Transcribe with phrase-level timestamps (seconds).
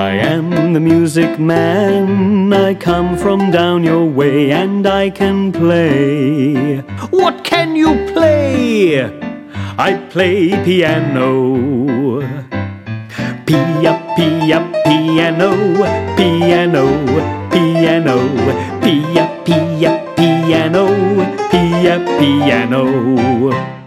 [0.00, 2.50] I am the music man.
[2.54, 6.78] I come from down your way and I can play.
[7.10, 9.04] What can you play?
[9.76, 11.26] I play piano.
[13.44, 15.50] Pia, pia, piano,
[16.16, 16.84] piano,
[17.52, 18.16] piano,
[18.80, 20.84] pia, pia, piano,
[21.50, 23.79] pia, piano.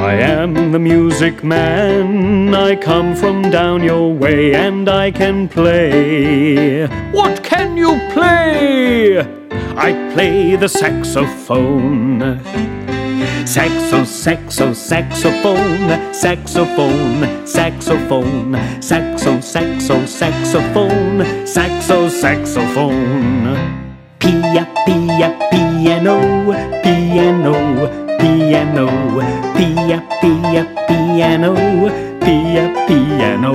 [0.00, 2.54] I am the music man.
[2.54, 6.86] I come from down your way and I can play.
[7.12, 9.20] What can you play?
[9.76, 12.40] I play the saxophone.
[13.44, 23.54] Saxo, saxo, saxophone, saxophone, saxophone, saxo, saxo, saxophone, saxo, saxophone.
[24.18, 26.16] Pia, pia, piano,
[26.82, 28.09] piano,
[28.50, 28.88] piano,
[29.54, 31.54] pia, pia, piano,
[32.18, 33.52] pia, piano.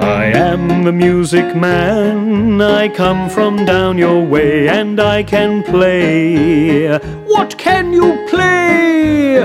[0.00, 2.58] I am the music man.
[2.62, 6.88] I come from down your way and I can play.
[7.26, 9.42] What can you play?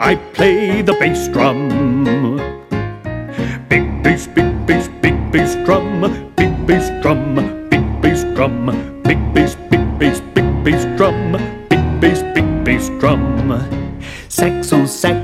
[0.00, 2.55] I play the bass drum.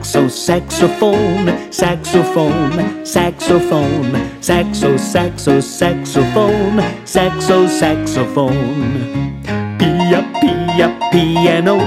[0.02, 9.38] Saxo, saxo, saxophone, saxophone, saxophone, saxo, saxo, saxophone, saxo, saxophone.
[9.78, 11.78] Pia, pia, piano,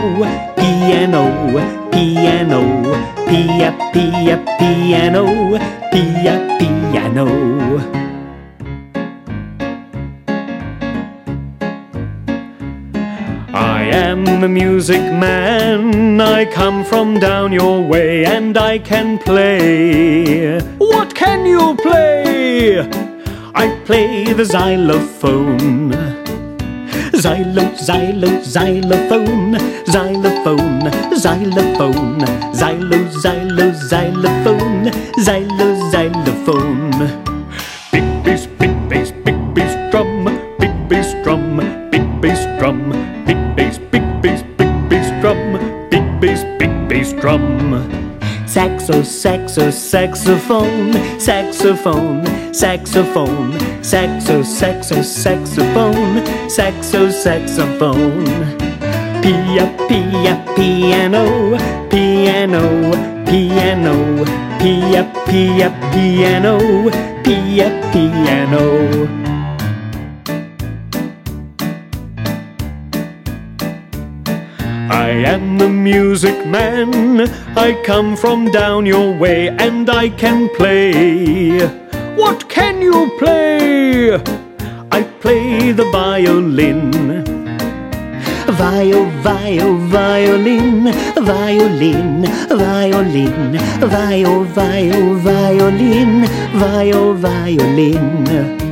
[0.55, 1.23] piano,
[1.91, 2.61] piano,
[3.27, 5.59] pia, pia, piano,
[5.91, 8.05] pia, piano.
[13.88, 16.19] Am the music man.
[16.22, 20.60] I come from down your way and I can play.
[20.77, 22.80] What can you play?
[23.54, 25.92] I play the xylophone.
[27.23, 30.92] Xylo, xylo, xylophone, xylophone,
[31.23, 32.20] xylophone,
[32.60, 34.92] xylo, xylo, xylophone,
[35.26, 36.95] xylo, xylophone.
[36.98, 37.24] Big
[43.65, 47.73] bass, big bass, big bass drum, big bass, big bass drum.
[48.48, 52.23] Saxo, saxo, saxophone, saxophone,
[52.54, 58.25] saxophone, saxo, saxo, saxophone, saxo, saxophone.
[59.21, 61.58] Pia, pia, piano,
[61.89, 62.92] piano,
[63.25, 64.23] piano,
[64.59, 66.58] pia, pia, piano,
[67.23, 69.24] pia, piano.
[75.23, 77.30] Am the music man.
[77.55, 81.59] I come from down your way and I can play.
[82.15, 84.15] What can you play?
[84.92, 86.92] I play the violin.
[88.48, 90.93] Viol, viol, violin,
[91.31, 98.65] violin, violin, viol, viol, violin, viol, violin.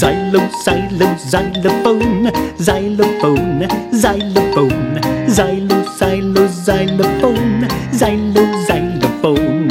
[0.00, 5.00] Xylo, xylo, xylophone, xylophone, xylophone,
[5.36, 5.71] xylo,
[6.02, 9.68] xylo, xylophone, xylo, xylophone.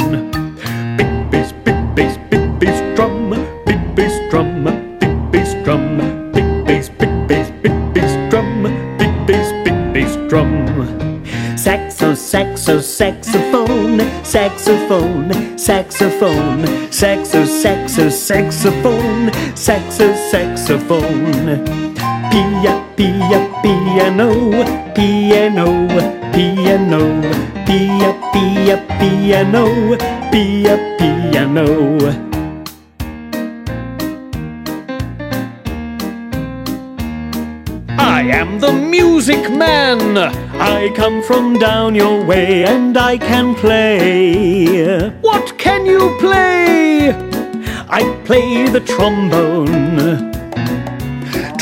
[0.96, 3.30] Big bass, big bass, big bass drum,
[3.66, 4.64] big bass drum,
[5.00, 5.98] big bass drum,
[6.32, 8.62] big bass, big bass, big bass drum,
[8.98, 10.52] big bass, big bass drum.
[11.58, 21.60] Saxo, saxo, saxophone, saxophone, saxophone, saxo, saxo, saxophone, saxo, saxophone.
[22.30, 24.30] Pia, pia, piano,
[24.94, 27.20] piano, piano,
[27.66, 29.96] pia, pia, piano,
[30.30, 31.66] pia, piano.
[37.98, 40.16] I am the music man.
[40.58, 45.10] I come from down your way and I can play.
[45.20, 47.10] What can you play?
[47.88, 50.32] I play the trombone.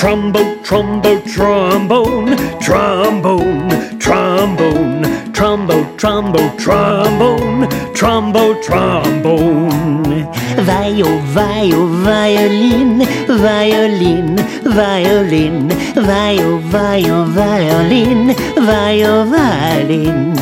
[0.01, 3.90] Trombo, trombo, trombone, trombone,
[4.41, 10.27] trombone, trombo, trombo, trombone, trombo, trombone.
[10.65, 20.33] Viol, viol, violin, violin, violin, viol, viol, violin, viol, violin.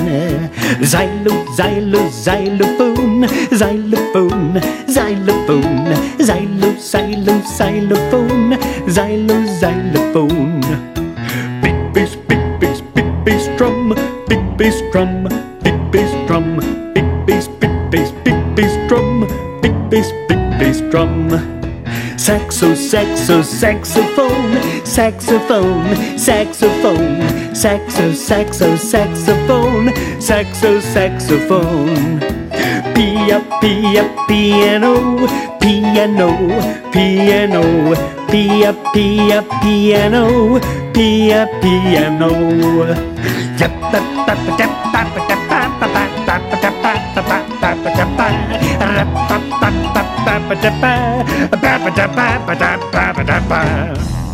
[0.80, 5.96] Xylo, xylo, xylophone, xylophone, xylophone,
[6.28, 10.62] xylo, xylo, xylophone, xylo, xylophone.
[11.60, 12.38] Big bass, big
[13.58, 13.88] drum,
[14.28, 15.25] big bass drum,
[15.64, 16.56] big bass drum,
[16.94, 19.26] big bass, big bass, big bass drum,
[19.60, 21.28] big bass, big bass drum.
[22.16, 32.47] Saxo, saxo, saxophone, saxophone, saxophone, saxo, saxo, saxophone, saxo, saxophone.
[33.28, 34.92] Pia, pia, piano,
[35.60, 36.28] piano,
[36.90, 37.60] piano,
[38.30, 40.58] pia, pia, piano,
[40.96, 42.32] pia, piano.
[51.60, 54.27] Ba-ba-da-ba-ba-da-ba-ba-da-ba